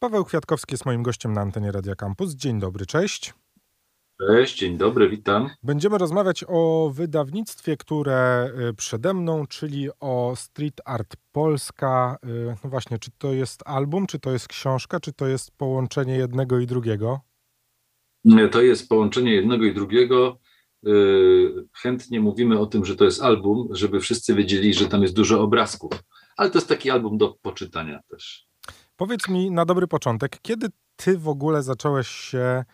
[0.00, 2.34] Paweł Kwiatkowski jest moim gościem na antenie Radia Campus.
[2.34, 3.34] Dzień dobry, cześć.
[4.20, 5.50] Cześć, dzień dobry, witam.
[5.62, 12.16] Będziemy rozmawiać o wydawnictwie, które y, przede mną, czyli o Street Art Polska.
[12.24, 16.16] Y, no właśnie, czy to jest album, czy to jest książka, czy to jest połączenie
[16.16, 17.20] jednego i drugiego?
[18.52, 20.38] To jest połączenie jednego i drugiego.
[20.86, 25.14] Y, chętnie mówimy o tym, że to jest album, żeby wszyscy wiedzieli, że tam jest
[25.14, 25.92] dużo obrazków.
[26.36, 28.47] Ale to jest taki album do poczytania też.
[28.98, 32.64] Powiedz mi na dobry początek, kiedy ty w ogóle zacząłeś się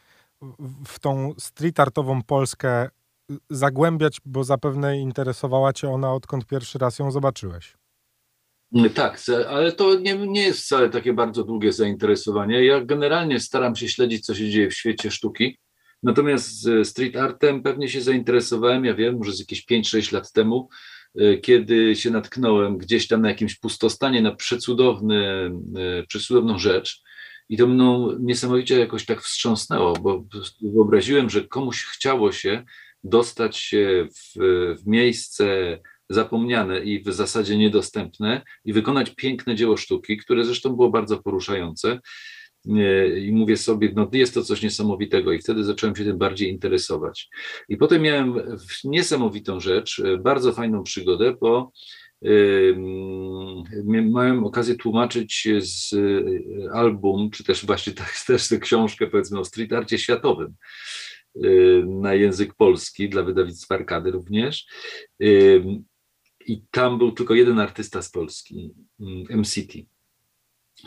[0.86, 2.88] w tą street artową Polskę
[3.50, 7.76] zagłębiać, bo zapewne interesowała cię ona, odkąd pierwszy raz ją zobaczyłeś.
[8.94, 12.64] Tak, ale to nie, nie jest wcale takie bardzo długie zainteresowanie.
[12.64, 15.58] Ja generalnie staram się śledzić, co się dzieje w świecie sztuki.
[16.02, 20.76] Natomiast street artem pewnie się zainteresowałem, ja wiem, może z jakieś 5-6 lat temu, e,
[21.42, 27.02] kiedy się natknąłem gdzieś tam na jakimś pustostanie na przecudowny, e, przecudowną rzecz
[27.48, 30.24] i to mną niesamowicie jakoś tak wstrząsnęło, bo
[30.62, 32.64] wyobraziłem, że komuś chciało się
[33.04, 34.38] dostać się w,
[34.82, 35.78] w miejsce
[36.10, 42.00] zapomniane i w zasadzie niedostępne i wykonać piękne dzieło sztuki, które zresztą było bardzo poruszające.
[43.16, 47.28] I mówię sobie, no jest to coś niesamowitego, i wtedy zacząłem się tym bardziej interesować.
[47.68, 48.34] I potem miałem
[48.84, 51.72] niesamowitą rzecz, bardzo fajną przygodę, bo
[53.84, 55.94] Miałem okazję tłumaczyć z
[56.72, 60.54] album, czy też właśnie tak, też tę książkę, powiedzmy, o street arcie światowym
[61.86, 64.66] na język polski dla wydawnictwa Arkady również.
[66.46, 68.74] I tam był tylko jeden artysta z Polski,
[69.30, 69.93] MCT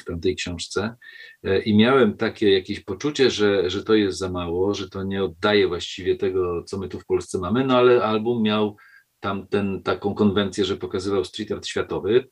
[0.02, 0.96] w tamtej książce
[1.44, 5.24] e, i miałem takie jakieś poczucie, że, że to jest za mało, że to nie
[5.24, 8.78] oddaje właściwie tego, co my tu w Polsce mamy, no ale album miał
[9.20, 12.30] tamten, taką konwencję, że pokazywał street art światowy,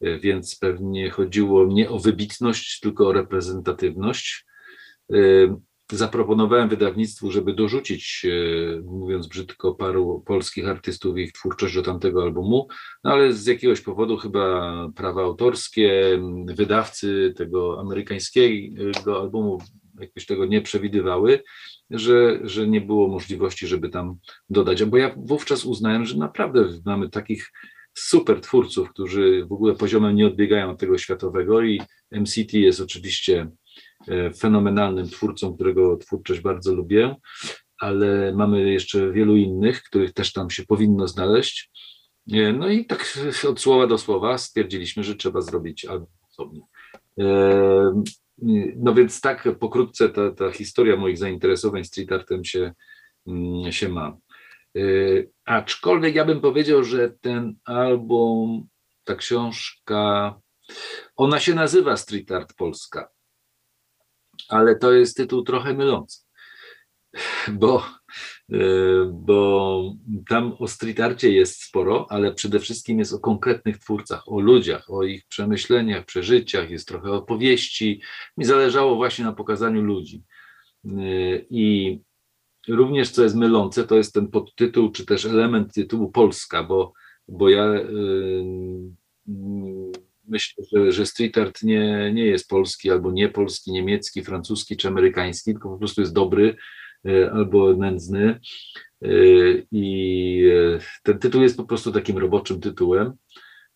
[0.00, 4.46] e, więc pewnie chodziło nie o wybitność, tylko o reprezentatywność.
[5.92, 12.22] Zaproponowałem wydawnictwu, żeby dorzucić, e, mówiąc brzydko, paru polskich artystów i ich twórczość do tamtego
[12.22, 12.68] albumu,
[13.04, 19.58] no ale z jakiegoś powodu chyba prawa autorskie, wydawcy tego amerykańskiego albumu
[20.00, 21.42] jakoś tego nie przewidywały,
[21.90, 24.16] że, że nie było możliwości, żeby tam
[24.50, 24.84] dodać.
[24.84, 27.52] Bo ja wówczas uznałem, że naprawdę mamy takich
[27.94, 31.80] super twórców, którzy w ogóle poziomem nie odbiegają od tego światowego i
[32.12, 33.50] MCT jest oczywiście
[34.36, 37.16] fenomenalnym twórcą, którego twórczość bardzo lubię,
[37.78, 41.70] ale mamy jeszcze wielu innych, których też tam się powinno znaleźć.
[42.32, 46.08] E, no i tak od słowa do słowa stwierdziliśmy, że trzeba zrobić album.
[47.20, 48.02] E,
[48.76, 52.72] no więc tak pokrótce ta, ta historia moich zainteresowań street artem się,
[53.26, 54.16] mm, się ma.
[55.44, 58.68] Aczkolwiek ja bym powiedział, że ten album,
[59.04, 60.34] ta książka,
[61.16, 63.08] ona się nazywa Street Art Polska,
[64.48, 66.20] ale to jest tytuł trochę mylący,
[67.52, 67.82] bo
[68.52, 68.58] E,
[69.12, 69.94] bo
[70.28, 75.04] tam o street jest sporo, ale przede wszystkim jest o konkretnych twórcach, o ludziach, o
[75.04, 78.02] ich przemyśleniach, przeżyciach, jest trochę opowieści.
[78.36, 80.22] Mi zależało właśnie na pokazaniu ludzi.
[80.84, 80.90] E,
[81.50, 82.00] I
[82.68, 86.92] również, co jest mylące, to jest ten podtytuł, czy też element tytułu Polska, bo,
[87.28, 87.84] bo ja e,
[90.28, 94.88] myślę, że, że street art nie, nie jest polski, albo nie polski, niemiecki, francuski czy
[94.88, 96.56] amerykański, tylko po prostu jest dobry,
[97.06, 98.40] E, albo nędzny.
[99.02, 99.08] E,
[99.72, 103.12] I e, ten tytuł jest po prostu takim roboczym tytułem.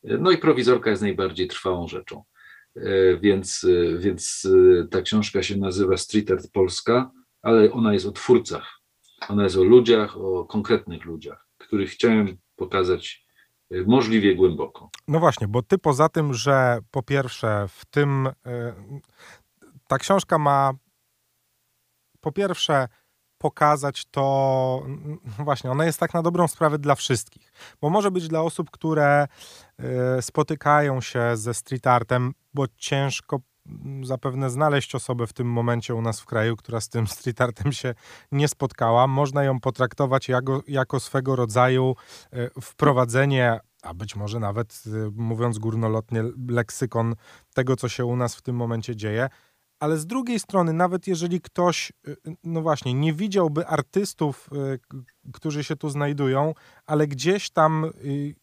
[0.03, 2.25] No i prowizorka jest najbardziej trwałą rzeczą.
[3.21, 3.67] Więc,
[3.99, 4.49] więc
[4.91, 7.11] ta książka się nazywa Street Art Polska,
[7.43, 8.81] ale ona jest o twórcach.
[9.29, 13.27] Ona jest o ludziach, o konkretnych ludziach, których chciałem pokazać
[13.87, 14.91] możliwie głęboko.
[15.09, 18.29] No właśnie, bo ty poza tym, że po pierwsze w tym
[19.89, 20.73] ta książka ma
[22.21, 22.89] po pierwsze
[23.39, 24.83] pokazać to,
[25.39, 27.53] no właśnie, ona jest tak na dobrą sprawę dla wszystkich.
[27.81, 29.27] Bo może być dla osób, które
[30.19, 33.41] y, spotykają się ze street artem, bo ciężko
[34.03, 37.73] zapewne znaleźć osobę w tym momencie u nas w kraju, która z tym street artem
[37.73, 37.95] się
[38.33, 39.07] nie spotkała.
[39.07, 41.97] Można ją potraktować jako, jako swego rodzaju
[42.35, 47.15] y, wprowadzenie a być może nawet, y, mówiąc górnolotnie, leksykon
[47.55, 49.29] tego, co się u nas w tym momencie dzieje
[49.81, 55.33] ale z drugiej strony, nawet jeżeli ktoś, y, y, no właśnie, nie widziałby artystów, y,
[55.33, 56.55] którzy się tu znajdują,
[56.87, 57.91] ale gdzieś tam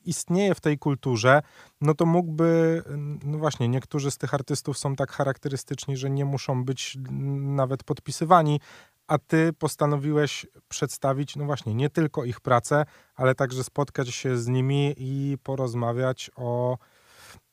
[0.06, 1.42] istnieje w tej kulturze,
[1.82, 2.84] no to mógłby,
[3.24, 6.98] no właśnie, niektórzy z tych artystów są tak charakterystyczni, że nie muszą być
[7.40, 8.60] nawet podpisywani,
[9.08, 12.86] a ty postanowiłeś przedstawić, no właśnie, nie tylko ich pracę,
[13.16, 16.78] ale także spotkać się z nimi i porozmawiać o,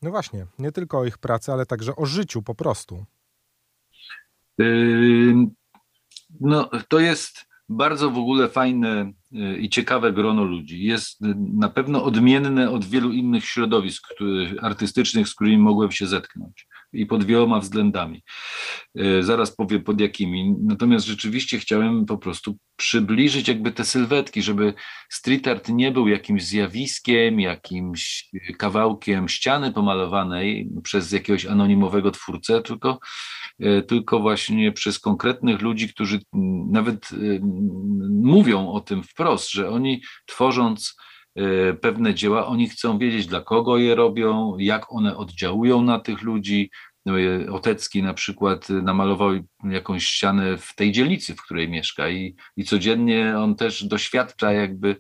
[0.02, 3.04] no właśnie, nie tylko o ich pracy, ale także o życiu po prostu.
[6.40, 10.84] No, to jest bardzo w ogóle fajne y, i ciekawe grono ludzi.
[10.84, 14.08] Jest y, na pewno odmienne od wielu innych środowisk
[14.60, 18.22] artystycznych, z którymi mogłem się zetknąć i pod wieloma względami.
[19.00, 20.54] Y, zaraz powiem pod jakimi.
[20.62, 24.74] Natomiast rzeczywiście chciałem po prostu przybliżyć jakby te sylwetki, żeby
[25.10, 32.98] street art nie był jakimś zjawiskiem, jakimś kawałkiem ściany pomalowanej przez jakiegoś anonimowego twórcę, tylko
[33.88, 36.20] tylko właśnie przez konkretnych ludzi, którzy
[36.70, 37.16] nawet e,
[38.22, 40.96] mówią o tym wprost, że oni tworząc
[41.36, 46.22] e, pewne dzieła, oni chcą wiedzieć, dla kogo je robią, jak one oddziałują na tych
[46.22, 46.70] ludzi.
[47.50, 49.30] Otecki na przykład namalował
[49.64, 54.96] jakąś ścianę w tej dzielnicy, w której mieszka i, i codziennie on też doświadcza jakby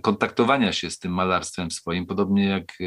[0.00, 2.78] kontaktowania się z tym malarstwem swoim, podobnie jak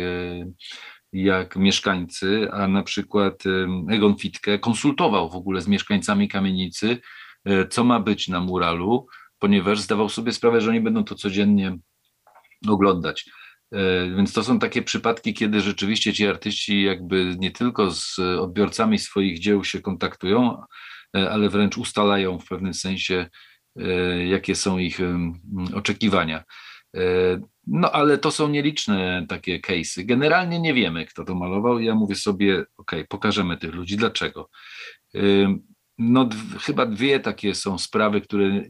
[1.23, 3.43] jak mieszkańcy, a na przykład
[3.89, 6.97] Egon Fitke konsultował w ogóle z mieszkańcami kamienicy,
[7.45, 9.07] e, co ma być na muralu,
[9.39, 11.77] ponieważ zdawał sobie sprawę, że oni będą to codziennie
[12.67, 13.29] oglądać.
[13.71, 18.99] E, więc to są takie przypadki, kiedy rzeczywiście ci artyści jakby nie tylko z odbiorcami
[18.99, 20.61] swoich dzieł się kontaktują,
[21.17, 23.29] e, ale wręcz ustalają w pewnym sensie,
[24.27, 24.99] jakie są ich
[25.73, 26.43] oczekiwania.
[27.67, 30.05] No ale to są nieliczne takie case'y.
[30.05, 31.79] Generalnie nie wiemy, kto to malował.
[31.79, 33.97] Ja mówię sobie, ok, pokażemy tych ludzi.
[33.97, 34.49] Dlaczego?
[35.97, 36.29] No
[36.61, 38.63] chyba dwie takie są sprawy, które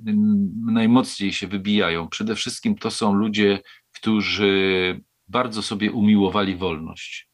[0.65, 2.07] najmocniej się wybijają.
[2.07, 3.59] Przede wszystkim to są ludzie,
[3.95, 7.29] którzy bardzo sobie umiłowali wolność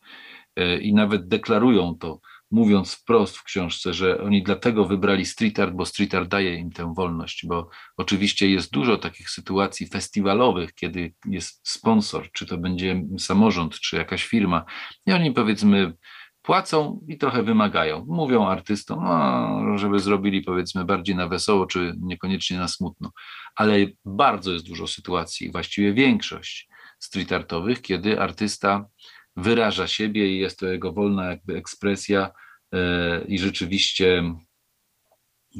[0.55, 2.19] e, i nawet deklarują to
[2.51, 6.71] mówiąc wprost w książce, że oni dlatego wybrali street art, bo street art daje im
[6.71, 13.03] tę wolność, bo oczywiście jest dużo takich sytuacji festiwalowych, kiedy jest sponsor, czy to będzie
[13.19, 14.65] samorząd, czy jakaś firma
[15.05, 15.93] i oni powiedzmy
[16.41, 18.05] płacą i trochę wymagają.
[18.07, 23.11] Mówią artystom, no, żeby zrobili powiedzmy bardziej na wesoło, czy niekoniecznie na smutno.
[23.55, 23.75] Ale
[24.05, 26.67] bardzo jest dużo sytuacji, właściwie większość
[26.99, 28.85] street artowych, kiedy artysta
[29.35, 32.31] wyraża siebie i jest to jego wolna jakby ekspresja
[32.73, 34.23] e, i rzeczywiście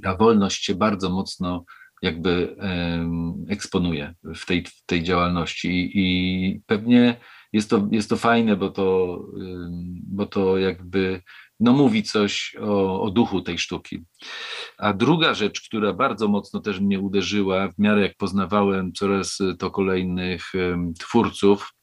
[0.03, 1.65] ta wolność się bardzo mocno
[2.01, 2.55] jakby
[3.49, 7.19] eksponuje w tej, w tej działalności i pewnie
[7.53, 9.19] jest to, jest to fajne, bo to,
[10.03, 11.21] bo to jakby
[11.59, 14.03] no mówi coś o, o duchu tej sztuki.
[14.77, 19.71] A druga rzecz, która bardzo mocno też mnie uderzyła, w miarę jak poznawałem coraz to
[19.71, 20.51] kolejnych
[20.99, 21.73] twórców,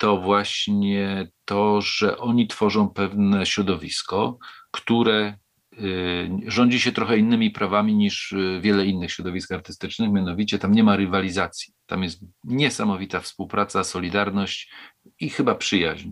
[0.00, 4.38] to właśnie to, że oni tworzą pewne środowisko,
[4.70, 5.38] które
[5.72, 10.84] y, rządzi się trochę innymi prawami niż y, wiele innych środowisk artystycznych, mianowicie tam nie
[10.84, 11.74] ma rywalizacji.
[11.86, 14.72] Tam jest niesamowita współpraca, solidarność
[15.20, 16.10] i chyba przyjaźń.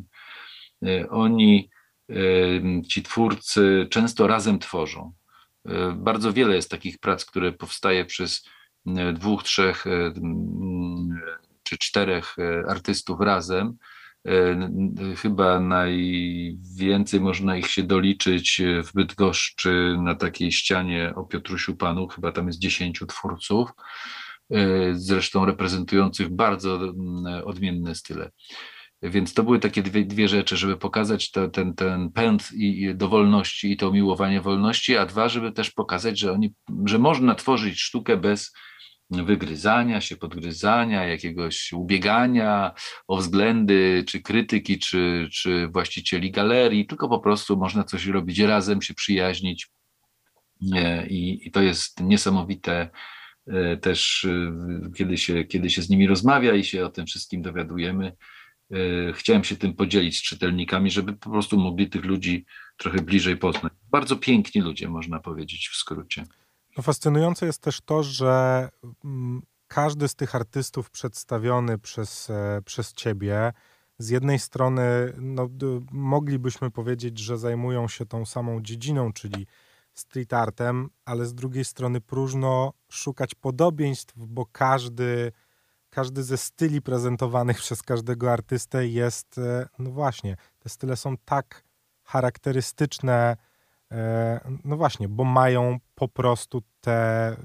[0.86, 1.70] Y, oni,
[2.88, 5.12] ci twórcy, często razem tworzą.
[5.96, 8.48] Bardzo wiele jest takich prac, które powstaje przez
[9.14, 9.84] dwóch, trzech
[11.68, 13.76] czy czterech e, artystów razem.
[14.26, 14.70] E,
[15.16, 22.32] chyba najwięcej można ich się doliczyć w Bydgoszczy na takiej ścianie o Piotrusiu Panu, chyba
[22.32, 23.70] tam jest dziesięciu twórców,
[24.50, 26.80] e, zresztą reprezentujących bardzo
[27.44, 28.30] odmienne style.
[29.02, 33.08] Więc to były takie dwie, dwie rzeczy, żeby pokazać to, ten, ten pęd i, do
[33.08, 37.80] wolności i to miłowanie wolności, a dwa, żeby też pokazać, że, oni, że można tworzyć
[37.80, 38.52] sztukę bez
[39.10, 42.74] wygryzania się, podgryzania, jakiegoś ubiegania
[43.06, 48.82] o względy, czy krytyki, czy, czy właścicieli galerii, tylko po prostu można coś robić razem,
[48.82, 49.68] się przyjaźnić.
[51.08, 52.90] I, i to jest niesamowite
[53.46, 57.42] e, też, e, kiedy się, kiedy się z nimi rozmawia i się o tym wszystkim
[57.42, 58.16] dowiadujemy.
[58.72, 58.76] E,
[59.12, 62.44] chciałem się tym podzielić z czytelnikami, żeby po prostu mogli tych ludzi
[62.76, 63.72] trochę bliżej poznać.
[63.90, 66.24] Bardzo piękni ludzie, można powiedzieć w skrócie.
[66.76, 68.68] No fascynujące jest też to, że
[69.04, 73.52] mm, każdy z tych artystów przedstawiony przez, e, przez ciebie,
[73.98, 75.48] z jednej strony no,
[75.90, 79.46] moglibyśmy powiedzieć, że zajmują się tą samą dziedziną, czyli
[79.94, 85.32] street artem, ale z drugiej strony próżno szukać podobieństw, bo każdy,
[85.90, 91.64] każdy ze styli prezentowanych przez każdego artystę jest, e, no właśnie, te style są tak
[92.02, 93.36] charakterystyczne,
[94.64, 97.36] no właśnie, bo mają po prostu te,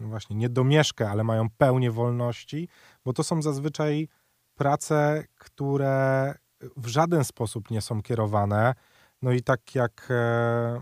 [0.00, 2.68] no właśnie, nie domieszkę, ale mają pełnię wolności,
[3.04, 4.08] bo to są zazwyczaj
[4.54, 6.34] prace, które
[6.76, 8.74] w żaden sposób nie są kierowane.
[9.22, 10.80] No i tak jak, e,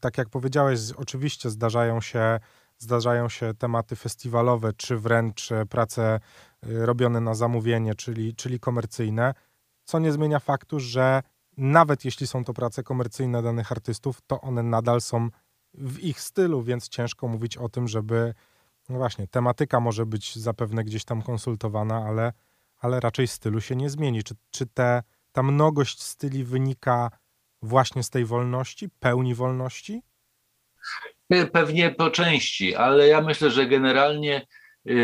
[0.00, 2.40] tak jak powiedziałeś, oczywiście zdarzają się,
[2.78, 6.20] zdarzają się tematy festiwalowe, czy wręcz prace
[6.66, 9.34] y, robione na zamówienie, czyli, czyli komercyjne,
[9.84, 11.22] co nie zmienia faktu, że
[11.60, 15.28] nawet jeśli są to prace komercyjne danych artystów, to one nadal są
[15.74, 18.34] w ich stylu, więc ciężko mówić o tym, żeby
[18.88, 22.32] no właśnie, tematyka może być zapewne gdzieś tam konsultowana, ale,
[22.78, 24.22] ale raczej stylu się nie zmieni.
[24.22, 25.02] Czy, czy te,
[25.32, 27.10] ta mnogość styli wynika
[27.62, 30.02] właśnie z tej wolności, pełni wolności?
[31.52, 34.46] Pewnie po części, ale ja myślę, że generalnie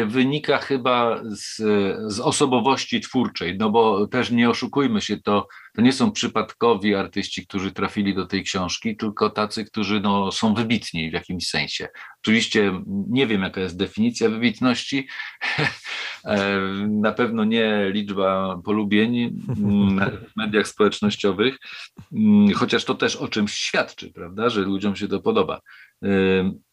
[0.06, 1.56] wynika chyba z,
[2.12, 7.46] z, osobowości twórczej, no bo też nie oszukujmy się, to, to nie są przypadkowi artyści,
[7.46, 11.88] którzy trafili do tej książki, tylko tacy, którzy no, są wybitni w jakimś sensie.
[12.22, 15.08] Oczywiście nie wiem, jaka jest definicja wybitności,
[16.24, 21.58] e, na pewno nie liczba polubień w mediach społecznościowych,
[22.12, 25.60] mm, chociaż to też o czymś świadczy, prawda, że ludziom się to podoba.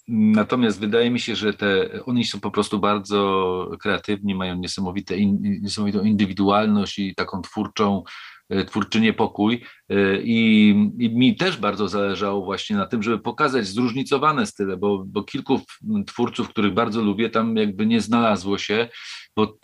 [0.08, 6.04] Natomiast wydaje mi się, że te, oni są po prostu bardzo kreatywni, mają niesamowite, niesamowitą
[6.04, 8.04] indywidualność i taką twórczą,
[8.50, 9.66] e, twórczy niepokój.
[9.90, 10.70] E, I,
[11.00, 15.62] I, mi też bardzo zależało właśnie na tym, żeby pokazać zróżnicowane style, bo, bo kilku
[16.08, 18.90] twórców, których bardzo lubię, tam jakby nie znalazło się,
[19.36, 19.58] bo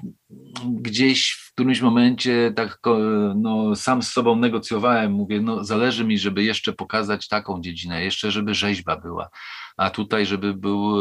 [0.65, 2.79] gdzieś w którymś momencie tak
[3.35, 8.31] no, sam z sobą negocjowałem, mówię, no zależy mi, żeby jeszcze pokazać taką dziedzinę, jeszcze
[8.31, 9.29] żeby rzeźba była
[9.79, 10.95] a tutaj, żeby był,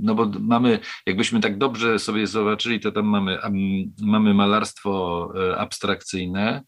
[0.00, 3.38] no bo mamy, jakbyśmy tak dobrze sobie zobaczyli, to tam mamy,
[4.02, 6.62] mamy malarstwo e, abstrakcyjne,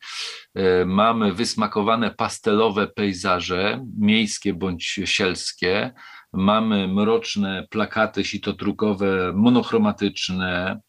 [0.54, 5.92] e, mamy wysmakowane pastelowe pejzaże, miejskie bądź sielskie,
[6.32, 10.80] mamy mroczne plakaty sitotrukowe, monochromatyczne,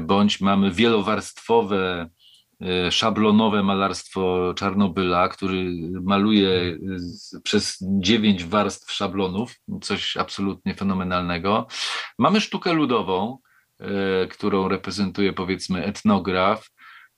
[0.00, 2.10] bądź mamy wielowarstwowe
[2.90, 6.78] szablonowe malarstwo Czarnobyla, który maluje
[7.42, 11.66] przez dziewięć warstw szablonów, coś absolutnie fenomenalnego.
[12.18, 13.38] Mamy sztukę ludową,
[13.80, 16.70] e, którą reprezentuje powiedzmy etnograf.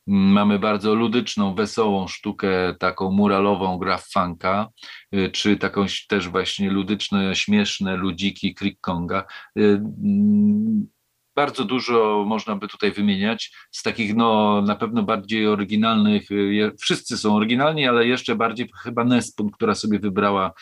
[0.06, 4.68] Mamy bardzo ludyczną, wesołą sztukę, taką muralową graf funka,
[5.12, 9.24] e, czy taką też właśnie ludyczne, śmieszne ludziki Krieg Konga
[11.34, 13.52] bardzo dużo można by tutaj wymieniać.
[13.70, 19.04] Z takich no, na pewno bardziej oryginalnych, y, wszyscy są oryginalni, ale jeszcze bardziej chyba
[19.04, 20.52] Nespun, która sobie wybrała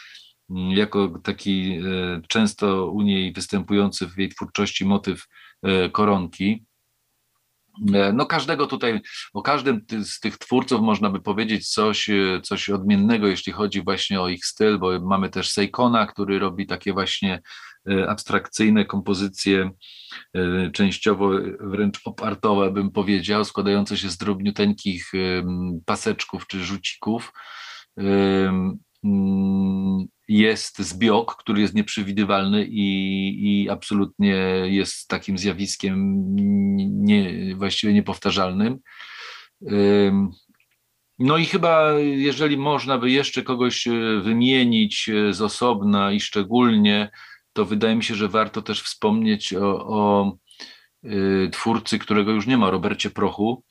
[0.50, 5.26] mm, jako taki y, często u niej występujący w jej twórczości motyw
[5.86, 6.64] y, koronki.
[7.94, 9.00] E, no każdego tutaj,
[9.32, 12.10] o każdym z tych twórców można by powiedzieć coś,
[12.42, 16.92] coś odmiennego, jeśli chodzi właśnie o ich styl, bo mamy też Seikona, który robi takie
[16.92, 17.42] właśnie
[17.86, 19.70] abstrakcyjne kompozycje
[20.34, 25.12] E, częściowo wręcz opartowe, bym powiedział, składające się z drobniuteńkich
[25.86, 27.32] paseczków czy rzucików.
[27.96, 28.78] Mm,
[30.28, 34.34] jest zbiok, który jest nieprzewidywalny i, i absolutnie
[34.64, 36.24] jest takim zjawiskiem
[37.04, 38.78] nie, właściwie niepowtarzalnym.
[41.18, 43.88] No i chyba, jeżeli można by jeszcze kogoś
[44.22, 47.10] wymienić z osobna i szczególnie,
[47.52, 50.32] to wydaje mi się, że warto też wspomnieć o, o
[51.04, 53.64] y, twórcy, którego już nie ma, Robercie Prochu,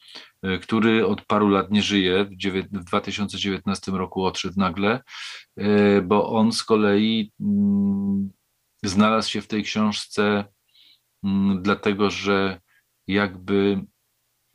[0.45, 5.01] y, który od paru lat nie żyje, w, w 2019 roku odszedł nagle,
[5.59, 8.29] y, bo on z kolei mm,
[8.83, 10.45] znalazł się w tej książce
[11.23, 12.61] mm, dlatego, że
[13.07, 13.85] jakby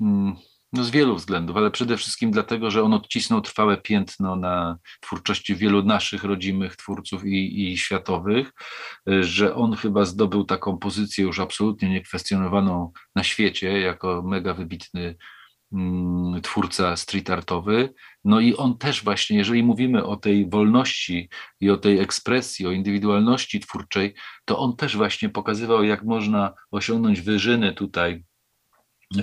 [0.01, 0.37] mm,
[0.75, 5.57] no z wielu względów, ale przede wszystkim dlatego, że on odcisnął trwałe piętno na twórczości
[5.57, 8.53] wielu naszych rodzimych twórców i, i światowych,
[9.21, 15.17] że on chyba zdobył taką pozycję już absolutnie niekwestionowaną na świecie, jako mega wybitny
[15.73, 17.95] mm, twórca street artowy.
[18.25, 21.29] No i on też właśnie, jeżeli mówimy o tej wolności
[21.61, 24.15] i o tej ekspresji, o indywidualności twórczej,
[24.45, 28.25] to on też właśnie pokazywał, jak można osiągnąć wyżyny tutaj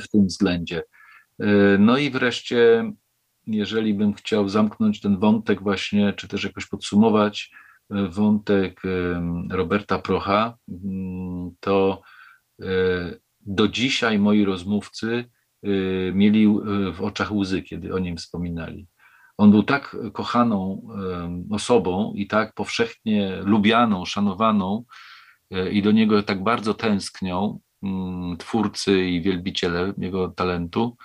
[0.02, 0.84] w tym względzie.
[1.42, 2.92] E, no i wreszcie,
[3.48, 7.52] jeżeli bym chciał zamknąć ten wątek właśnie, czy też jakoś podsumować
[7.92, 8.82] e, wątek
[9.50, 12.02] Roberta Procha, mm, to
[13.40, 15.26] do dzisiaj moi rozmówcy
[16.14, 16.48] mieli
[16.94, 18.88] w oczach łzy, kiedy o nim wspominali.
[19.38, 20.88] On był tak kochaną
[21.52, 24.84] osobą i tak powszechnie lubianą, szanowaną
[25.72, 30.98] i do niego tak bardzo tęsknią mm, twórcy i wielbiciele jego talentu,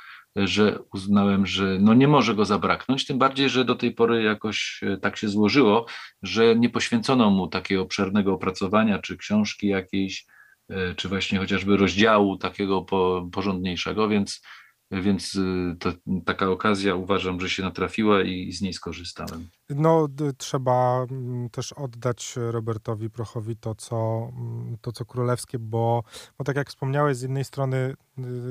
[0.44, 4.80] że uznałem, że no nie może go zabraknąć, tym bardziej, że do tej pory jakoś
[4.82, 5.86] e, tak się złożyło,
[6.22, 10.26] że nie poświęcono mu takiego obszernego opracowania, czy książki jakiejś,
[10.70, 12.86] e, czy właśnie chociażby rozdziału takiego
[13.32, 14.42] porządniejszego, więc
[14.90, 15.92] więc y, to,
[16.24, 19.48] taka okazja uważam, że się natrafiła i z niej skorzystałem.
[19.70, 26.04] No, trzeba mm, też oddać Robertowi Prochowi to, co, mm, to, co królewskie, bo,
[26.38, 27.94] bo tak jak wspomniałeś, z jednej strony, y,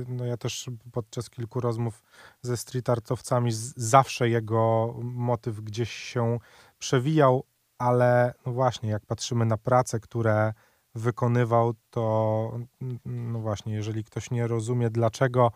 [0.07, 2.03] no ja też podczas kilku rozmów
[2.41, 6.39] ze street artowcami zawsze jego motyw gdzieś się
[6.79, 7.43] przewijał,
[7.77, 10.53] ale no właśnie, jak patrzymy na prace, które
[10.95, 12.59] wykonywał, to
[13.05, 15.51] no właśnie, jeżeli ktoś nie rozumie dlaczego,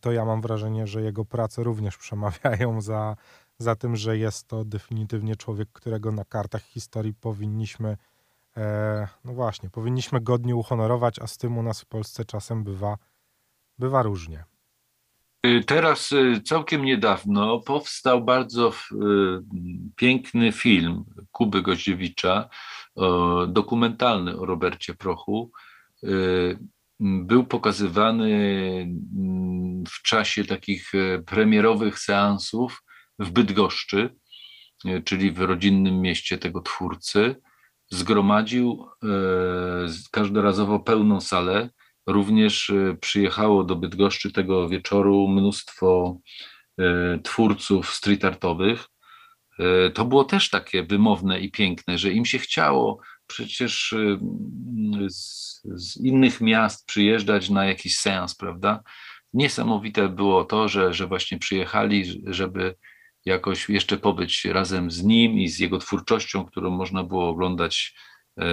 [0.00, 3.16] to ja mam wrażenie, że jego prace również przemawiają za,
[3.58, 7.96] za tym, że jest to definitywnie człowiek, którego na kartach historii powinniśmy,
[8.56, 12.98] e, no właśnie, powinniśmy godnie uhonorować, a z tym u nas w Polsce czasem bywa,
[13.78, 14.44] bywa różnie.
[15.46, 18.94] Y, teraz y, całkiem niedawno powstał bardzo y,
[19.96, 22.48] piękny film Kuby Goździewicza,
[23.48, 25.50] dokumentalny o Robercie Prochu.
[27.00, 28.30] Był pokazywany
[29.16, 30.92] mm, w czasie takich
[31.26, 32.82] premierowych seansów
[33.18, 34.14] w Bydgoszczy,
[35.04, 37.36] czyli w rodzinnym mieście tego twórcy.
[37.90, 38.86] Zgromadził
[40.10, 41.70] każdorazowo pełną salę
[42.06, 46.18] Również e, przyjechało do Bydgoszczy tego wieczoru mnóstwo
[46.78, 48.86] e, twórców street artowych.
[49.58, 53.94] E, to było też takie wymowne i piękne, że im się chciało przecież
[55.08, 58.82] z, z innych miast przyjeżdżać na jakiś seans, prawda?
[59.32, 62.74] Niesamowite było to, że, że właśnie przyjechali, żeby
[63.24, 67.94] jakoś jeszcze pobyć razem z nim i z jego twórczością, którą można było oglądać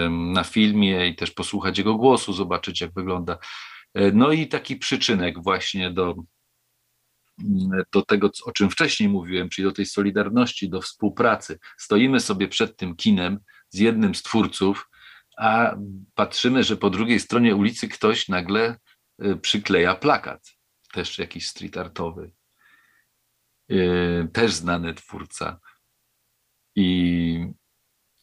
[0.09, 3.37] na filmie i też posłuchać jego głosu, zobaczyć jak wygląda.
[3.93, 6.15] E, no i taki przyczynek właśnie do,
[7.39, 11.59] mm, do tego, o czym wcześniej mówiłem, czyli do tej solidarności, do współpracy.
[11.77, 13.39] Stoimy sobie przed tym kinem
[13.71, 14.89] z jednym z twórców,
[15.37, 15.75] a
[16.15, 18.79] patrzymy, że po drugiej stronie ulicy ktoś nagle
[19.19, 20.51] e, przykleja plakat,
[20.93, 22.31] też jakiś street artowy,
[23.69, 23.75] e,
[24.27, 25.59] też znany twórca.
[26.75, 27.53] I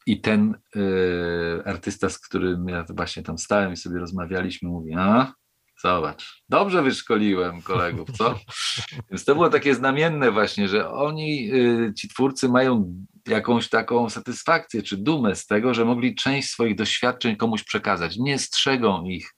[0.09, 5.33] i ten y, artysta, z którym ja właśnie tam stałem i sobie rozmawialiśmy, mówi, a
[5.81, 8.39] zobacz, dobrze wyszkoliłem kolegów, co?
[9.11, 12.95] Więc to było takie znamienne właśnie, że oni, y, ci twórcy mają
[13.27, 18.17] jakąś taką satysfakcję czy dumę z tego, że mogli część swoich doświadczeń komuś przekazać.
[18.17, 19.35] Nie strzegą ich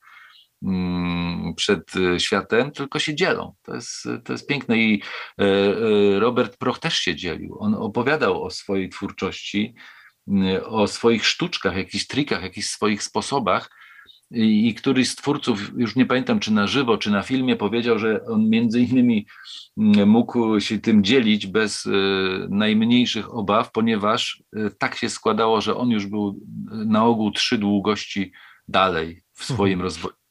[0.64, 3.54] mm, przed y, światem, tylko się dzielą.
[3.62, 5.04] To jest, to jest piękne i
[6.20, 7.58] Robert Proch też się dzielił.
[7.60, 9.76] On opowiadał o swojej twórczości,
[10.28, 13.70] Y, o swoich sztuczkach, jakichś trikach, jakichś swoich sposobach.
[14.32, 18.00] I, I któryś z twórców, już nie pamiętam czy na żywo, czy na filmie, powiedział,
[18.00, 19.26] że on między innymi
[19.78, 21.92] mm, mógł się tym dzielić bez y,
[22.50, 26.40] najmniejszych obaw, ponieważ y, tak się składało, że on już był
[26.86, 28.32] na ogół trzy długości
[28.68, 29.84] dalej w swoim mhm.
[29.84, 30.22] rozwoju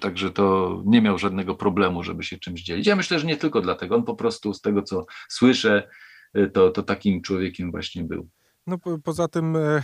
[0.00, 2.86] także to nie miał żadnego problemu, żeby się czymś dzielić.
[2.86, 5.88] Ja myślę, że nie tylko dlatego, on po prostu z tego, co słyszę,
[6.52, 8.28] to, to takim człowiekiem właśnie był.
[8.66, 9.82] No po, poza tym e,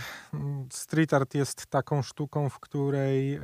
[0.71, 3.41] street art jest taką sztuką, w której e,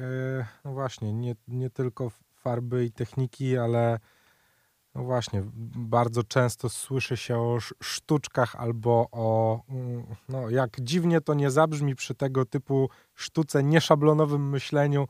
[0.66, 4.00] no właśnie nie, nie tylko farby i techniki, ale
[4.96, 5.44] no właśnie
[5.76, 11.96] bardzo często słyszy się o sztuczkach albo o mm, no jak dziwnie to nie zabrzmi
[11.96, 15.08] przy tego typu sztuce nieszablonowym myśleniu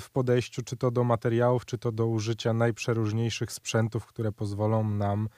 [0.00, 5.28] w podejściu czy to do materiałów, czy to do użycia najprzeróżniejszych sprzętów, które pozwolą nam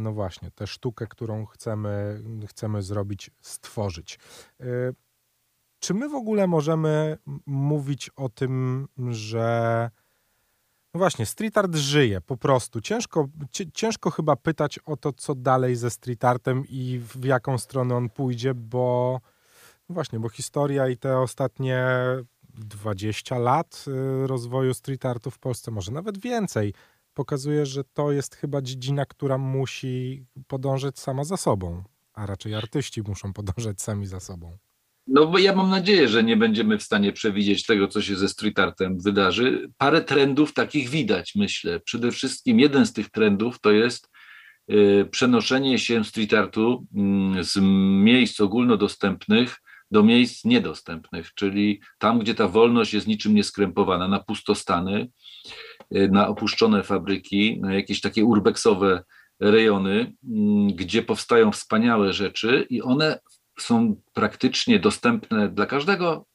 [0.00, 4.18] no właśnie, tę sztukę, którą chcemy, chcemy zrobić, stworzyć.
[4.60, 4.64] E,
[5.78, 9.90] czy my w ogóle możemy mówić o tym, że
[10.94, 12.80] no właśnie, street art żyje po prostu.
[12.80, 13.28] Ciężko,
[13.74, 18.08] ciężko chyba pytać o to, co dalej ze street artem i w jaką stronę on
[18.08, 19.20] pójdzie, bo
[19.88, 21.86] no właśnie, bo historia i te ostatnie
[22.54, 26.74] 20 lat y, rozwoju street artu w Polsce, może nawet więcej,
[27.14, 33.02] pokazuje, że to jest chyba dziedzina, która musi podążać sama za sobą, a raczej artyści
[33.02, 34.58] muszą podążać sami za sobą.
[35.06, 38.28] No bo ja mam nadzieję, że nie będziemy w stanie przewidzieć tego, co się ze
[38.28, 39.70] street artem wydarzy.
[39.78, 41.80] Parę trendów takich widać, myślę.
[41.80, 44.10] Przede wszystkim jeden z tych trendów to jest
[44.70, 46.86] y, przenoszenie się street artu
[47.40, 47.56] y, z
[48.02, 49.56] miejsc ogólnodostępnych
[49.90, 55.08] do miejsc niedostępnych, czyli tam, gdzie ta wolność jest niczym nieskrępowana, na pustostany,
[56.10, 59.02] na opuszczone fabryki, na jakieś takie urbexowe
[59.40, 63.18] rejony, mm, gdzie powstają wspaniałe rzeczy i one
[63.58, 66.26] są praktycznie dostępne dla każdego.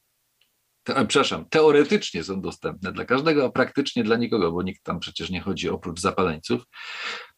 [1.08, 5.42] Przepraszam, teoretycznie są dostępne dla każdego, a praktycznie dla nikogo, bo nikt tam przecież nie
[5.42, 6.64] chodzi oprócz zapaleńców.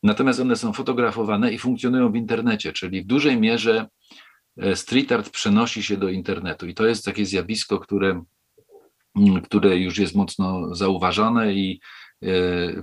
[0.04, 3.88] Natomiast one są fotografowane i funkcjonują w internecie, czyli w dużej mierze
[4.58, 6.68] e, street art przenosi się do internetu.
[6.68, 8.24] I to jest takie zjawisko, które,
[9.18, 11.80] mm, które już jest mocno zauważone i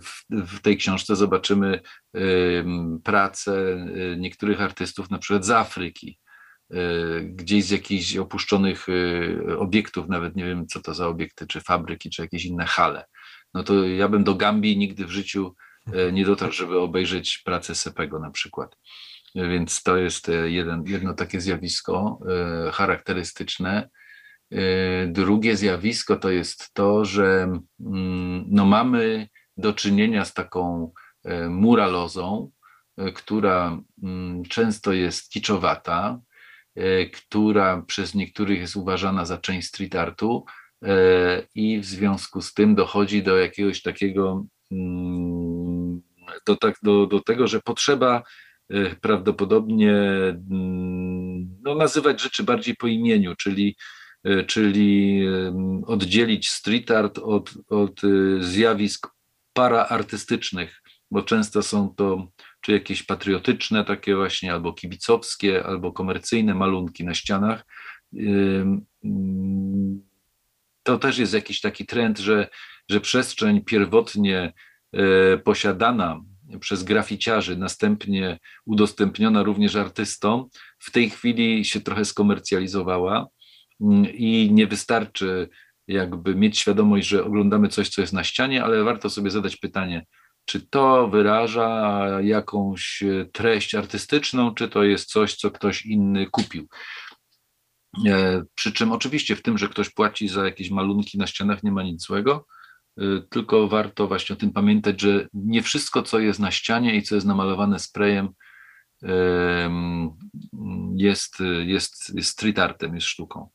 [0.02, 1.80] w, w tej książce zobaczymy
[3.04, 3.86] pracę
[4.18, 6.18] niektórych artystów, na przykład z Afryki,
[7.22, 8.86] gdzieś z jakichś opuszczonych
[9.58, 13.04] obiektów, nawet nie wiem co to za obiekty, czy fabryki, czy jakieś inne hale.
[13.54, 15.54] No to ja bym do Gambii nigdy w życiu
[16.12, 18.76] nie dotarł, żeby obejrzeć pracę Sepego na przykład.
[19.34, 22.18] Więc to jest jeden, jedno takie zjawisko
[22.72, 23.88] charakterystyczne.
[24.52, 27.48] E, drugie zjawisko to jest to, że
[27.80, 30.92] mm, no mamy do czynienia z taką
[31.24, 32.50] e, muralozą,
[32.96, 36.20] e, która mm, często jest kiczowata,
[37.12, 40.44] która przez niektórych jest uważana za część street artu
[41.54, 46.02] i w związku z tym dochodzi do jakiegoś takiego, mm,
[46.46, 48.22] do, tak, do, do tego, że potrzeba
[49.00, 49.94] prawdopodobnie
[51.62, 53.76] no, nazywać rzeczy bardziej po imieniu, czyli
[54.46, 55.22] czyli
[55.86, 58.08] oddzielić street art od, od e,
[58.42, 59.08] zjawisk
[59.52, 62.28] paraartystycznych, bo często są to
[62.60, 67.66] czy jakieś patriotyczne, takie właśnie, albo kibicowskie, albo komercyjne malunki na ścianach.
[70.82, 72.48] To też jest jakiś taki trend, że,
[72.90, 74.52] że przestrzeń pierwotnie
[74.92, 76.20] e, posiadana
[76.60, 83.26] przez graficiarzy, następnie udostępniona również artystom, w tej chwili się trochę skomercjalizowała
[84.12, 85.48] i nie wystarczy
[85.88, 90.06] jakby mieć świadomość, że oglądamy coś, co jest na ścianie, ale warto sobie zadać pytanie,
[90.44, 96.66] czy to wyraża jakąś e, treść artystyczną, czy to jest coś, co ktoś inny kupił.
[98.06, 101.72] E, przy czym oczywiście w tym, że ktoś płaci za jakieś malunki na ścianach, nie
[101.72, 102.46] ma nic złego,
[102.98, 107.02] e, tylko warto właśnie o tym pamiętać, że nie wszystko, co jest na ścianie i
[107.02, 108.28] co jest namalowane sprayem,
[110.96, 113.50] jest, jest, jest street artem, jest sztuką.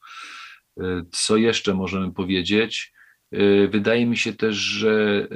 [0.79, 2.93] E, co jeszcze możemy powiedzieć?
[3.31, 5.27] E, wydaje mi się też, że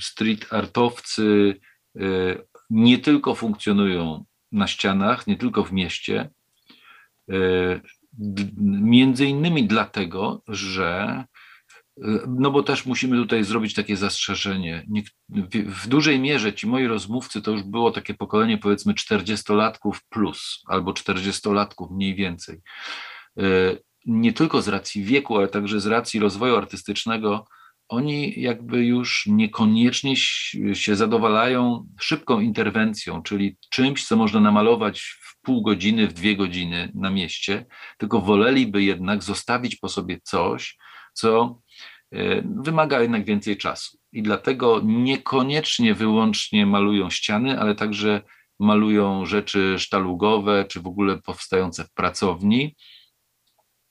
[0.00, 1.56] street artowcy
[1.96, 2.00] e,
[2.70, 6.30] nie tylko funkcjonują na ścianach, nie tylko w mieście,
[8.82, 11.24] między innymi dlatego, że
[12.28, 14.86] no bo też musimy tutaj zrobić takie zastrzeżenie.
[15.66, 20.92] W dużej mierze ci moi rozmówcy to już było takie pokolenie powiedzmy 40-latków plus albo
[20.92, 22.60] 40-latków mniej więcej.
[24.06, 27.46] Nie tylko z racji wieku, ale także z racji rozwoju artystycznego,
[27.88, 30.16] oni jakby już niekoniecznie
[30.72, 36.92] się zadowalają szybką interwencją, czyli czymś, co można namalować w pół godziny, w dwie godziny
[36.94, 37.66] na mieście,
[37.98, 40.78] tylko woleliby jednak zostawić po sobie coś,
[41.12, 41.60] co
[42.12, 43.98] e, wymaga jednak więcej czasu.
[44.12, 48.22] I dlatego niekoniecznie wyłącznie malują ściany, ale także
[48.58, 52.76] malują rzeczy sztalugowe, czy w ogóle powstające w pracowni.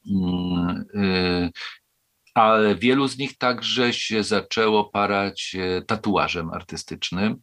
[0.07, 1.49] Mm, e,
[2.33, 7.35] ale wielu z nich także się zaczęło parać e, tatuażem artystycznym.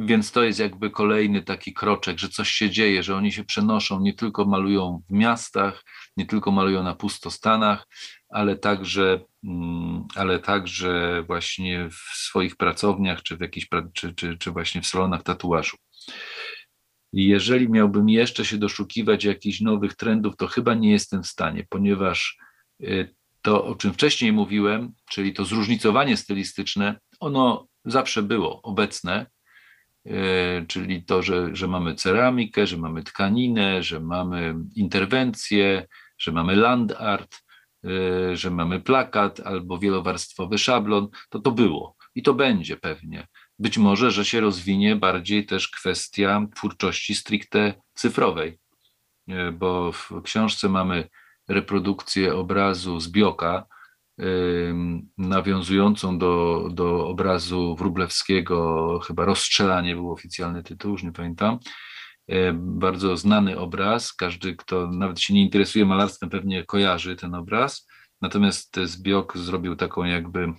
[0.00, 4.00] Więc to jest jakby kolejny taki kroczek, że coś się dzieje, że oni się przenoszą,
[4.00, 5.84] nie tylko malują w miastach,
[6.16, 7.86] nie tylko malują na pustostanach,
[8.28, 14.50] ale także, mm, ale także właśnie w swoich pracowniach, czy w jakichś, czy, czy, czy
[14.50, 15.76] właśnie w salonach tatuażu.
[17.12, 22.38] Jeżeli miałbym jeszcze się doszukiwać jakichś nowych trendów, to chyba nie jestem w stanie, ponieważ
[22.82, 29.26] y, to, o czym wcześniej mówiłem, czyli to zróżnicowanie stylistyczne, ono zawsze było obecne,
[30.08, 35.86] E, czyli to, że, że mamy ceramikę, że mamy tkaninę, że mamy interwencję,
[36.18, 37.36] że mamy land art,
[37.84, 43.26] e, że mamy plakat albo wielowarstwowy szablon, to to było i to będzie pewnie.
[43.58, 48.58] Być może, że się rozwinie bardziej też kwestia twórczości stricte cyfrowej,
[49.28, 51.08] e, bo w książce mamy
[51.48, 53.66] reprodukcję obrazu z Bioka,
[55.18, 61.58] nawiązującą do, do obrazu Wróblewskiego, chyba Rozstrzelanie był oficjalny tytuł, już nie pamiętam.
[62.54, 67.88] Bardzo znany obraz, każdy, kto nawet się nie interesuje malarstwem, pewnie kojarzy ten obraz.
[68.20, 70.52] Natomiast Zbiok zrobił taką jakby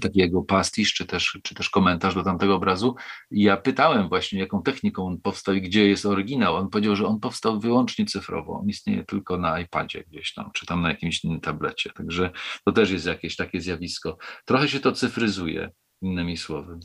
[0.00, 2.94] taki jego pastisz, czy też, czy też komentarz do tamtego obrazu.
[3.30, 6.56] I ja pytałem właśnie, jaką techniką on powstał i gdzie jest oryginał.
[6.56, 8.60] On powiedział, że on powstał wyłącznie cyfrowo.
[8.60, 11.90] On istnieje tylko na iPadzie gdzieś tam, czy tam na jakimś innym tablecie.
[11.90, 12.30] Także
[12.64, 14.18] to też jest jakieś takie zjawisko.
[14.44, 15.70] Trochę się to cyfryzuje,
[16.02, 16.78] innymi słowy.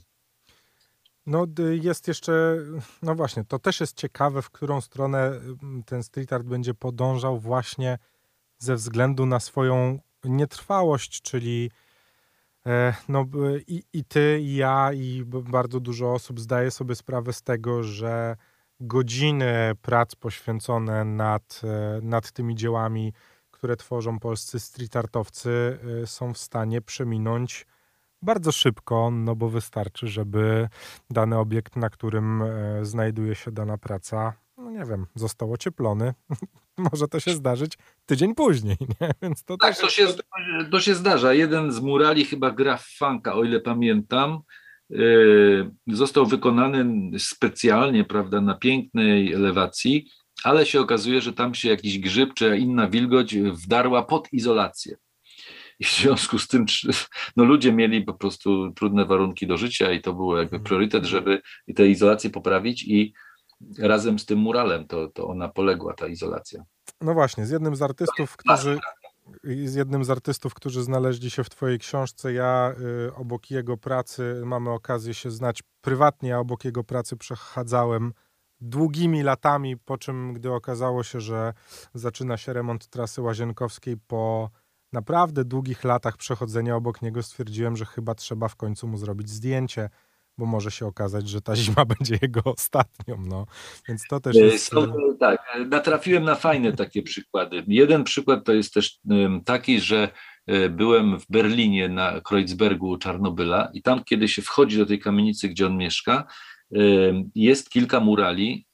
[1.26, 1.48] No,
[1.82, 2.58] jest jeszcze,
[3.02, 5.32] no właśnie, to też jest ciekawe, w którą stronę
[5.86, 7.98] ten street art będzie podążał właśnie
[8.58, 11.72] ze względu na swoją nietrwałość, czyli
[13.10, 13.26] no
[13.68, 18.36] i, i ty, i ja, i bardzo dużo osób zdaje sobie sprawę z tego, że
[18.80, 23.14] godziny prac poświęcone nad, e, nad tymi dziełami,
[23.52, 27.66] które tworzą polscy street artowcy, e, są w stanie przeminąć
[28.22, 30.70] bardzo szybko, no bo wystarczy, żeby
[31.10, 34.34] dany obiekt, na którym e, znajduje się dana praca,
[34.68, 36.14] no nie wiem, został ocieplony.
[36.92, 39.12] Może to się zdarzyć tydzień później, nie?
[39.22, 39.82] Więc to tak, też...
[39.82, 40.08] to, się,
[40.72, 41.34] to się zdarza.
[41.34, 44.40] Jeden z murali chyba gra w funka, o ile pamiętam,
[44.92, 44.98] e,
[45.88, 50.12] został wykonany specjalnie, prawda, na pięknej elewacji,
[50.44, 54.98] ale się okazuje, że tam się jakiś grzyb czy inna wilgoć wdarła pod izolację.
[55.80, 56.66] I w związku z tym
[57.36, 61.42] no, ludzie mieli po prostu trudne warunki do życia i to było jakby priorytet, żeby
[61.76, 63.14] tę izolację poprawić i
[63.80, 66.64] razem z tym muralem to, to ona poległa, ta izolacja.
[67.02, 68.80] No właśnie, z jednym z artystów, którzy
[69.44, 72.34] z jednym z artystów, którzy znaleźli się w Twojej książce.
[72.34, 72.76] Ja
[73.08, 78.14] y, obok jego pracy mamy okazję się znać prywatnie, a obok jego pracy przechadzałem
[78.62, 81.54] długimi latami, po czym, gdy okazało się, że
[81.94, 84.50] zaczyna się remont trasy łazienkowskiej po
[84.94, 89.90] naprawdę długich latach przechodzenia obok niego stwierdziłem, że chyba trzeba w końcu mu zrobić zdjęcie,
[90.38, 93.18] bo może się okazać, że ta zima będzie jego ostatnią.
[93.28, 93.46] No.
[93.88, 94.66] Więc to też e, jest...
[94.66, 97.64] Są, tak, natrafiłem na fajne takie przykłady.
[97.68, 99.00] Jeden przykład to jest też
[99.46, 100.10] taki, że
[100.48, 105.50] e, byłem w Berlinie na Kreuzbergu Czarnobyla i tam, kiedy się wchodzi do tej kamienicy,
[105.50, 106.28] gdzie on mieszka,
[107.36, 108.68] jest kilka murali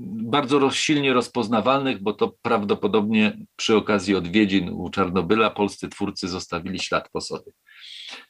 [0.00, 7.08] bardzo silnie rozpoznawalnych, bo to prawdopodobnie przy okazji odwiedzin u Czarnobyla polscy twórcy zostawili ślad
[7.12, 7.52] po sobie.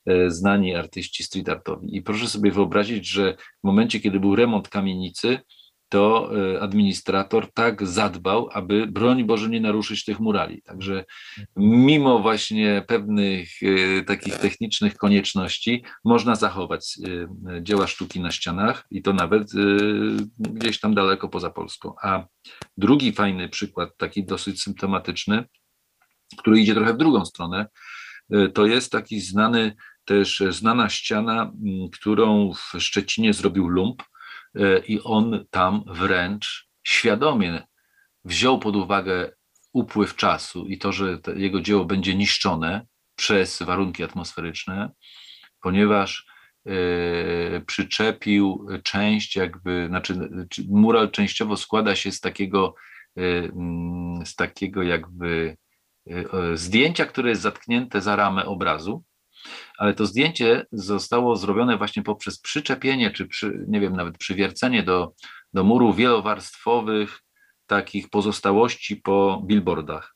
[0.06, 1.96] E, znani artyści street artowi.
[1.96, 5.38] I proszę sobie wyobrazić, że w momencie, kiedy był remont kamienicy,
[5.88, 10.62] to e, administrator tak zadbał, aby broń Boże nie naruszyć tych murali.
[10.62, 11.04] Także
[11.56, 16.98] mimo właśnie pewnych e, takich technicznych konieczności można zachować
[17.62, 19.50] dzieła sztuki na ścianach i to nawet
[20.38, 21.94] gdzieś tam daleko poza Polską.
[22.02, 22.26] A
[22.76, 25.44] drugi fajny przykład, taki dosyć symptomatyczny,
[26.38, 27.66] który idzie trochę w drugą stronę,
[28.54, 31.52] to jest taki znany też znana ściana,
[31.92, 34.02] którą w Szczecinie zrobił Lump,
[34.54, 37.62] E, i on tam wręcz świadomie
[38.24, 39.32] wziął pod uwagę
[39.72, 42.86] upływ czasu i to, że jego dzieło będzie niszczone
[43.16, 44.90] przez warunki atmosferyczne,
[45.60, 46.26] ponieważ
[46.66, 50.30] e, przyczepił część jakby, znaczy
[50.68, 52.74] mural częściowo składa się z takiego,
[53.16, 55.56] e, mm, z takiego jakby
[56.54, 59.04] zdjęcia, które jest zatknięte za ramę obrazu
[59.78, 65.12] ale to zdjęcie zostało zrobione właśnie poprzez przyczepienie, czy przy, nie wiem, nawet przywiercenie do,
[65.52, 67.20] do murów wielowarstwowych,
[67.66, 70.14] takich pozostałości po billboardach.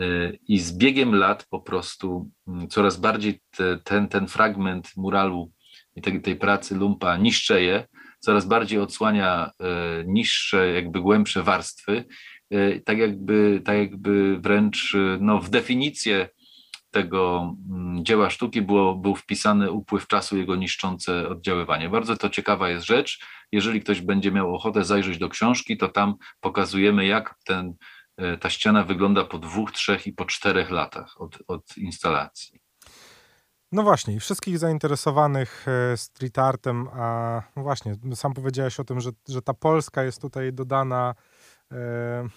[0.00, 5.52] Y, I z biegiem lat po prostu mm, coraz bardziej te, ten, ten fragment muralu
[5.96, 7.86] i tej, tej pracy lumpa niszczeje,
[8.20, 12.04] coraz bardziej odsłania y, niższe, jakby głębsze warstwy,
[12.54, 16.28] y, tak jakby, tak jakby wręcz no, w definicję
[16.94, 21.88] tego mm, dzieła sztuki było, był wpisany upływ czasu, jego niszczące oddziaływanie.
[21.88, 23.24] Bardzo to ciekawa jest rzecz.
[23.52, 27.74] Jeżeli ktoś będzie miał ochotę zajrzeć do książki, to tam pokazujemy, jak ten,
[28.16, 32.60] e, ta ściana wygląda po dwóch, trzech i po czterech latach od, od instalacji.
[33.72, 39.10] No właśnie, wszystkich zainteresowanych e, street artem, a no właśnie, sam powiedziałeś o tym, że,
[39.28, 41.14] że ta Polska jest tutaj dodana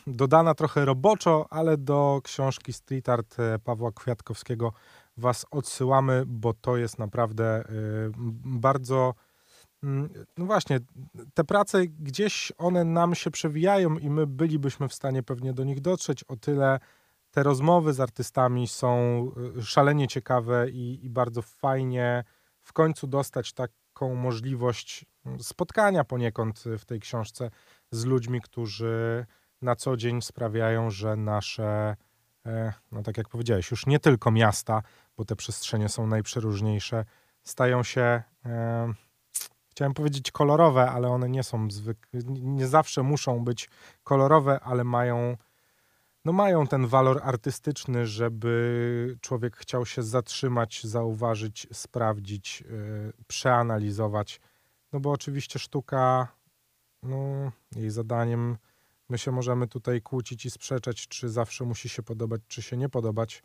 [0.08, 4.74] dodana trochę roboczo, ale do książki Street Art e, Pawła Kwiatkowskiego
[5.18, 7.64] Was odsyłamy, bo to jest naprawdę e,
[8.46, 9.14] bardzo.
[9.84, 10.80] Mm, no właśnie,
[11.34, 15.82] te prace gdzieś one nam się przewijają i my bylibyśmy w stanie pewnie do nich
[15.82, 16.24] dotrzeć.
[16.24, 16.80] O tyle
[17.32, 22.24] te rozmowy z artystami są szalenie ciekawe i, i bardzo fajnie
[22.62, 27.52] w końcu dostać taką możliwość mm, spotkania poniekąd w tej książce
[27.92, 29.26] z ludźmi, którzy
[29.62, 31.96] na co dzień sprawiają, że nasze,
[32.46, 34.82] e, no tak jak powiedziałeś, już nie tylko miasta,
[35.18, 37.06] bo te przestrzenie są najprzeróżniejsze,
[37.44, 38.94] stają się, e,
[39.72, 43.70] chciałem powiedzieć kolorowe, ale one nie są zwykle, nie zawsze muszą być
[44.04, 45.38] kolorowe, ale mają,
[46.26, 54.40] no mają ten walor artystyczny, żeby człowiek chciał się zatrzymać, zauważyć, sprawdzić, e, przeanalizować.
[54.94, 56.28] No bo oczywiście sztuka
[57.08, 58.58] no, jej zadaniem,
[59.10, 62.90] my się możemy tutaj kłócić i sprzeczać, czy zawsze musi się podobać, czy się nie
[62.90, 63.44] podobać,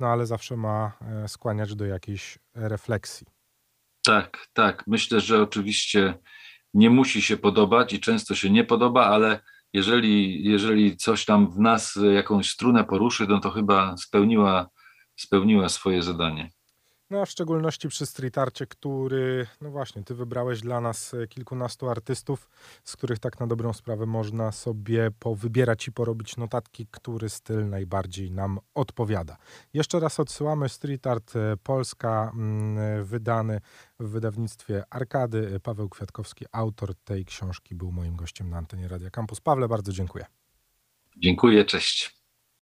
[0.00, 3.26] no ale zawsze ma e, skłaniać do jakiejś refleksji.
[4.04, 4.84] Tak, tak.
[4.86, 6.14] Myślę, że oczywiście
[6.74, 9.40] nie musi się podobać i często się nie podoba, ale
[9.72, 14.68] jeżeli, jeżeli coś tam w nas jakąś strunę poruszy, no to chyba spełniła,
[15.16, 16.50] spełniła swoje zadanie.
[17.10, 21.88] No w szczególności przy street arcie, który, no właśnie, ty wybrałeś dla nas e, kilkunastu
[21.88, 22.50] artystów,
[22.84, 28.30] z których tak na dobrą sprawę można sobie powybierać i porobić notatki, który styl najbardziej
[28.30, 29.36] nam odpowiada.
[29.74, 33.60] Jeszcze raz odsyłamy Street Art e, Polska, mm, wydany
[34.00, 35.60] w wydawnictwie Arkady.
[35.62, 39.40] Paweł Kwiatkowski, autor tej książki, był moim gościem na antenie Radia Campus.
[39.40, 40.24] Pawle, bardzo dziękuję.
[41.16, 42.19] Dziękuję, cześć.